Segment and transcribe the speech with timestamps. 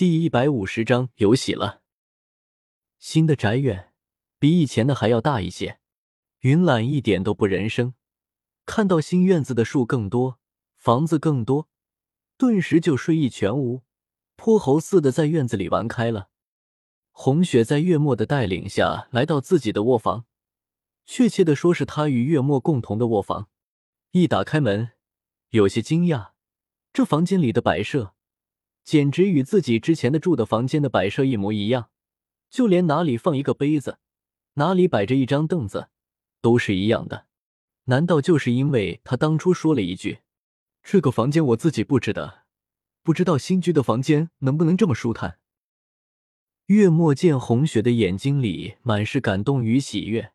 [0.00, 1.82] 第一百五十章有喜了。
[2.98, 3.92] 新的宅院
[4.38, 5.78] 比以前的还要大一些。
[6.38, 7.92] 云懒一点都不人生，
[8.64, 10.38] 看到新院子的树更多，
[10.78, 11.68] 房子更多，
[12.38, 13.82] 顿时就睡意全无，
[14.36, 16.30] 泼猴似的在院子里玩开了。
[17.10, 20.24] 红雪在月末的带领下来到自己的卧房，
[21.04, 23.50] 确切的说是他与月末共同的卧房。
[24.12, 24.92] 一打开门，
[25.50, 26.30] 有些惊讶，
[26.90, 28.14] 这房间里的摆设
[28.84, 31.90] 简直与自己之前的住的房间的摆设一模一样，
[32.48, 33.98] 就连哪里放一个杯子，
[34.54, 35.88] 哪里摆着一张凳子。
[36.42, 37.26] 都是一样的，
[37.84, 40.20] 难道就是因为他当初说了一句
[40.82, 42.44] ：“这个房间我自己布置的，
[43.02, 45.38] 不知道新居的房间能不能这么舒坦？”
[46.68, 50.32] 月末见红雪的眼睛里满是感动与喜悦，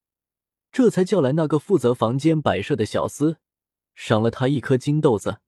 [0.72, 3.38] 这才叫来那个负责房间摆设的小厮，
[3.96, 5.40] 赏了他一颗金豆子。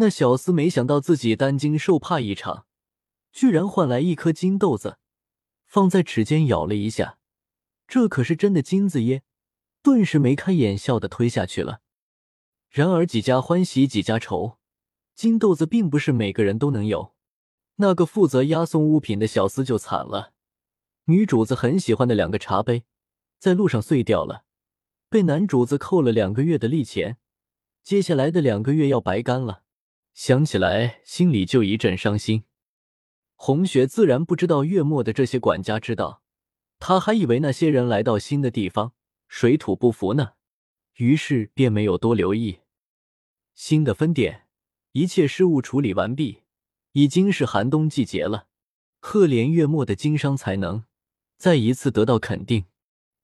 [0.00, 2.64] 那小厮没想到自己担惊受怕一场，
[3.32, 4.96] 居然换来一颗金豆子，
[5.66, 7.18] 放在齿间咬了一下，
[7.86, 9.22] 这可是真的金子耶！
[9.82, 11.82] 顿时眉开眼笑的推下去了。
[12.70, 14.56] 然而几家欢喜几家愁，
[15.14, 17.14] 金豆子并不是每个人都能有。
[17.76, 20.32] 那个负责押送物品的小厮就惨了，
[21.04, 22.84] 女主子很喜欢的两个茶杯，
[23.38, 24.44] 在路上碎掉了，
[25.10, 27.18] 被男主子扣了两个月的利钱，
[27.82, 29.64] 接下来的两个月要白干了。
[30.12, 32.44] 想起来心里就一阵伤心。
[33.34, 36.22] 红雪自然不知道月末的这些管家知道，
[36.78, 38.92] 他还以为那些人来到新的地方。
[39.28, 40.32] 水土不服呢，
[40.96, 42.58] 于是便没有多留意。
[43.54, 44.48] 新的分店
[44.90, 46.42] 一切事务处理完毕，
[46.92, 48.48] 已经是寒冬季节了。
[48.98, 50.84] 赫连月末的经商才能
[51.38, 52.66] 再一次得到肯定，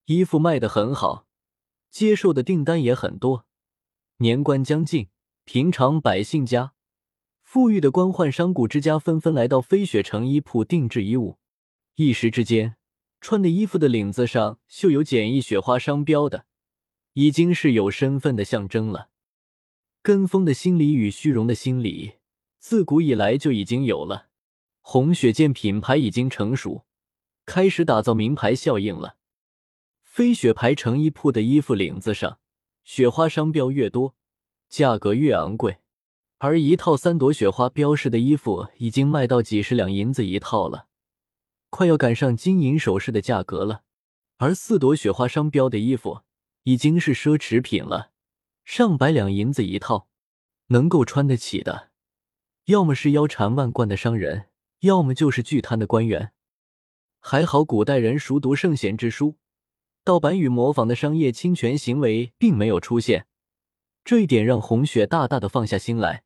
[0.05, 1.27] 衣服卖得很好，
[1.91, 3.47] 接受的订单也很多。
[4.19, 5.09] 年关将近，
[5.45, 6.73] 平常百姓家、
[7.47, 11.39] 富裕的官宦商贾之家纷纷来到飞雪城衣铺定制衣物，
[11.95, 12.75] 一时之间。
[13.21, 16.47] 穿的衣服的领子上绣有简易雪花商标的，
[17.13, 19.11] 已经是有身份的象征了。
[20.03, 22.15] 跟风的心理与虚荣的心理，
[22.59, 24.27] 自古以来就已经有了。
[24.81, 26.85] 红雪剑品牌已经成熟，
[27.45, 29.19] 开始打造名牌效应了。
[30.03, 32.41] 飞雪牌成衣铺的衣服领子上
[32.83, 34.17] 雪花商标越多，
[34.69, 35.79] 价格越昂贵，
[36.39, 40.87] 而一套三朵雪花标识的衣服已经卖到几十两银子一套了。
[41.71, 43.83] 快要赶上金银首饰的价格了，
[44.37, 46.21] 而四朵雪花商标的衣服
[46.65, 48.11] 已经是奢侈品了，
[48.65, 50.09] 上百两银子一套，
[50.69, 51.91] 能够穿得起的，
[52.67, 54.49] 要么是腰缠万贯的商人，
[54.81, 56.33] 要么就是巨贪的官员。
[57.19, 59.37] 还好古代人熟读圣贤之书，
[60.05, 63.27] 盗版与模仿的商业侵权行为并没有出现，
[64.05, 66.25] 这一点让红雪大大的放下心来。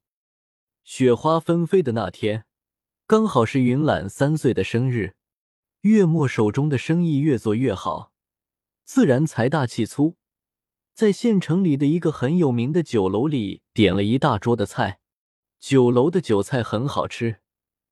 [0.92, 2.46] 雪花纷飞的那天，
[3.06, 5.14] 刚好是云懒三岁的生日。
[5.82, 8.10] 月末手中的生意越做越好，
[8.84, 10.16] 自然财大气粗，
[10.92, 14.98] 在县城里的一个很有名的酒楼里点了一大桌的菜。
[15.60, 17.38] 酒楼的酒菜很好吃，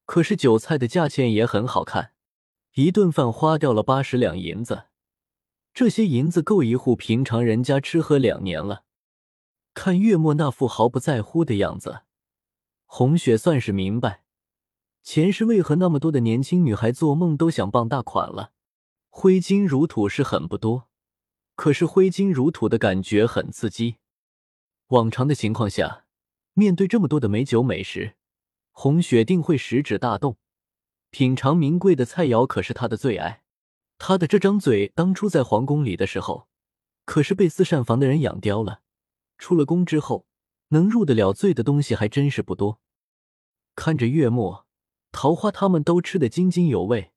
[0.05, 2.11] 可是酒菜的价钱也很好看，
[2.75, 4.87] 一顿饭花掉了八十两银子，
[5.73, 8.83] 这些银子够一户平常人家吃喝两年了。
[9.73, 12.01] 看月末那副毫不在乎的样子，
[12.91, 14.25] 红雪算是明白。
[15.03, 18.53] 前世为何那么多的年轻女孩做梦都想傍大款了？
[19.11, 20.89] 挥金如土是很不多，
[21.55, 23.97] 可是挥金如土的感觉很刺激。
[24.89, 26.07] 往常的情况下，
[26.55, 28.17] 面对这么多的美酒美食，
[28.73, 30.39] 红雪定会食指大动，
[31.11, 33.43] 品尝名贵的菜肴可是她的最爱。
[33.99, 36.49] 她的这张嘴当初在皇宫里的时候，
[37.05, 38.81] 可是被四膳房的人养刁了。
[39.37, 40.27] 出了宫之后，
[40.69, 42.81] 能入得了嘴的东西还真是不多。
[43.75, 44.67] 看着月末。
[45.11, 47.13] 桃花他们都吃得津津有味，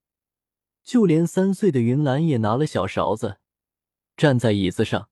[0.82, 3.40] 就连三岁的云兰也拿了小勺子，
[4.16, 5.10] 站在椅子上，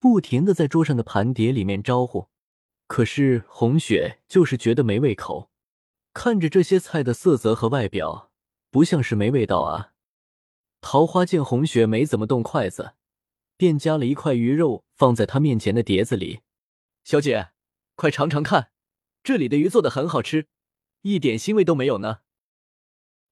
[0.00, 2.28] 不停的在桌上的盘碟里面招呼。
[2.86, 5.50] 可是红雪就是觉得没胃口，
[6.14, 8.32] 看着这些菜的色泽和外表，
[8.70, 9.92] 不像是没味道啊。
[10.80, 12.94] 桃花见红雪没怎么动筷子，
[13.58, 16.40] 便夹了一块鱼肉放在她面前的碟子里。
[17.04, 17.50] 小姐，
[17.96, 18.70] 快尝尝看，
[19.24, 20.48] 这里的鱼做的很好吃。
[21.00, 22.18] 一点腥味都没有呢。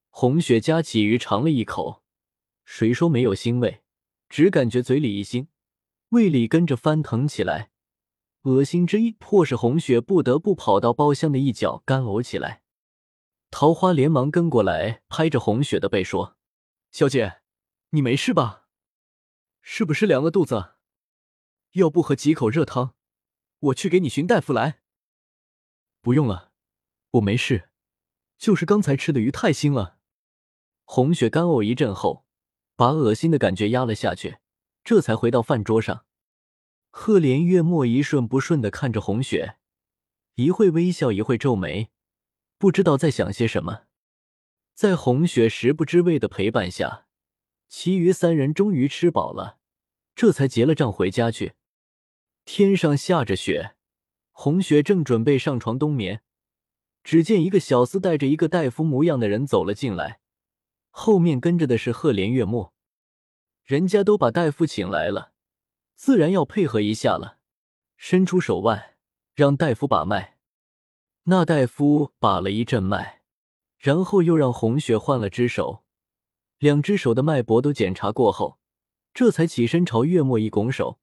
[0.09, 2.03] 红雪夹起鱼尝了一口，
[2.65, 3.83] 谁说没有腥味？
[4.31, 5.49] 只感觉嘴里一腥，
[6.09, 7.73] 胃里跟着翻腾起来，
[8.45, 12.63] 恶心之意迫使红雪不得不跑到包厢的一角干呕起来。
[13.51, 16.39] 桃花连忙跟过来，拍着红雪的背说
[16.91, 17.41] ：“小姐，
[17.91, 18.69] 你没事吧？
[19.61, 20.77] 是不是凉了肚子？
[21.73, 22.95] 要不喝几口热汤？
[23.65, 24.81] 我去给你寻大夫来。”
[26.03, 26.53] 不用了。
[27.13, 27.71] 我没事，
[28.37, 29.99] 就是刚才吃的鱼太腥了。
[30.85, 32.27] 红雪干呕一阵后，
[32.75, 34.39] 把恶心的感觉压了下去，
[34.83, 36.05] 这才回到饭桌上。
[36.91, 39.59] 赫连月莫一顺不顺的看着红雪，
[40.35, 41.91] 一会微笑，一会皱眉，
[42.59, 43.85] 不知道在想些什么。
[44.75, 47.07] 在红雪食不知味的陪伴下，
[47.69, 49.59] 其余三人终于吃饱了，
[50.17, 51.55] 这才结了账回家去。
[52.45, 53.75] 天上下着雪，
[54.31, 56.23] 红雪正准备上床冬眠。
[57.03, 60.21] 只见一个小厮带着一个大夫模样的人走了进来，
[60.91, 62.73] 后面跟着的是赫连月末。
[63.65, 65.33] 人家都把大夫请来了，
[65.97, 67.39] 自然要配合一下了。
[67.97, 68.97] 伸出手腕，
[69.35, 70.39] 让大夫把脉。
[71.25, 73.23] 那大夫把了一阵脉，
[73.79, 75.85] 然后又让红雪换了只手，
[76.59, 78.59] 两只手的脉搏都检查过后，
[79.15, 80.99] 这才起身朝月末一拱手：“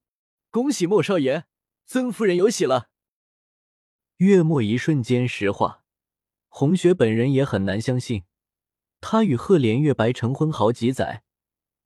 [0.51, 1.45] 恭喜莫少爷，
[1.85, 2.89] 曾夫人有喜了。”
[4.17, 5.85] 月末一瞬间石化。
[6.49, 8.23] 红雪本人也很难相信，
[8.99, 11.23] 她与赫连月白成婚好几载，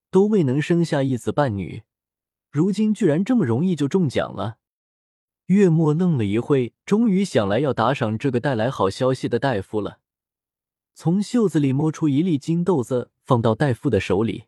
[0.09, 1.83] 都未能生下一子半女，
[2.49, 4.57] 如今居然这么容易就中奖了。
[5.45, 9.99] 月末愣了一会，终于想来要打赏这个带来好消息的大夫了。
[10.95, 14.45] 从袖子里摸出一粒金豆子，放到大夫的手里。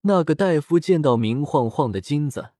[0.00, 2.52] 那个大夫见到明晃晃的金子，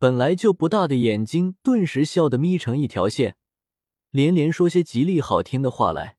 [0.00, 3.36] 本来就不大的眼睛顿时笑得眯成一条线。
[4.10, 6.16] 连连说些吉利好听的话来，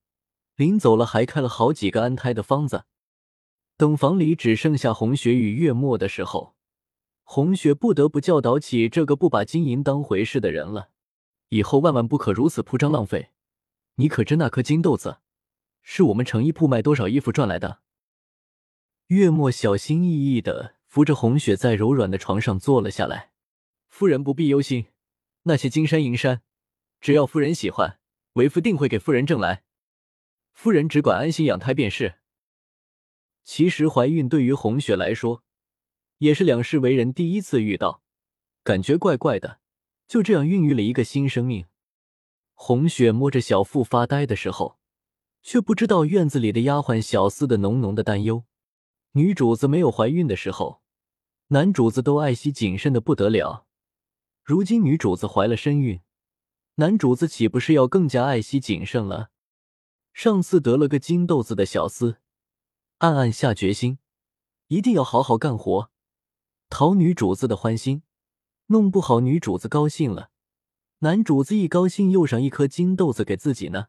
[0.56, 2.86] 临走了还开了好几个安胎的方子。
[3.78, 6.56] 等房里只剩下红雪与月末的时候，
[7.24, 10.92] 红雪不得不教导起这个不把金银当回事的人了。
[11.50, 13.30] 以后万万不可如此铺张浪费。
[13.96, 15.18] 你可知那颗金豆子，
[15.82, 17.80] 是我们成衣铺卖多少衣服赚来的？
[19.08, 23.31] 月末小心翼翼的扶着红雪在柔软的床上坐了下来。
[23.92, 24.88] 夫人不必忧心，
[25.44, 26.42] 那些金山银山。
[27.02, 28.00] 只要夫人喜欢，
[28.34, 29.64] 为夫定会给夫人挣来。
[30.54, 32.16] 夫人只管安心养胎便是。
[33.44, 35.44] 其实怀孕对于红雪来说，
[36.20, 38.02] 也是两世为人第一次遇到，
[38.64, 39.60] 感觉怪怪的。
[40.08, 41.66] 就这样孕育了一个新生命。
[42.54, 44.80] 红雪摸着小腹发呆的时候，
[45.44, 48.46] 却不知道院子里的丫鬟小厮的浓浓的担忧。
[49.12, 50.82] 女主子没有怀孕的时候，
[51.48, 53.68] 男主子都爱惜谨慎的不得了。
[54.44, 56.02] 如今女主子怀了身孕。
[56.76, 59.30] 男主子岂不是要更加爱惜谨慎了？
[60.14, 62.18] 上次得了个金豆子的小厮，
[63.00, 64.00] 暗暗下决心，
[64.68, 65.90] 一定要好好干活，
[66.70, 68.04] 讨女主子的欢心。
[68.68, 70.32] 弄不好女主子高兴了，
[71.00, 73.88] 男主子一高兴又赏一颗金豆子给自己呢。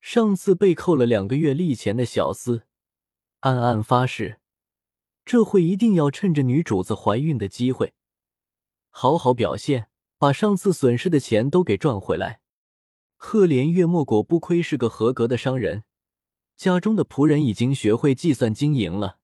[0.00, 2.62] 上次被扣了两个月利钱的小厮，
[3.40, 4.40] 暗暗发誓，
[5.24, 7.94] 这回一定要趁着女主子怀孕的机会，
[8.92, 9.88] 好好表现。
[10.22, 12.42] 把上次损失的钱都给赚回来。
[13.16, 15.82] 赫连月莫果不亏是个合格的商人，
[16.56, 19.18] 家中的仆人已经学会计算经营了。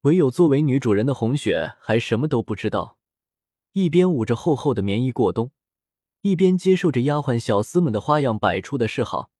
[0.00, 2.98] 唯有作为女主人的红雪还什么都不知道，
[3.70, 5.52] 一边捂着厚厚的棉衣过冬，
[6.22, 9.30] 一边接受着丫鬟小厮们的花样百出的示好。